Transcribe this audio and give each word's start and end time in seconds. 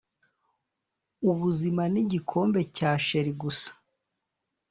ubuzima 1.31 1.83
nigikombe 1.93 2.59
cya 2.75 2.91
cheri 3.05 3.31
gusa 3.41 3.69